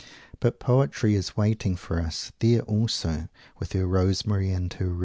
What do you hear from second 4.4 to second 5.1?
and her Rue.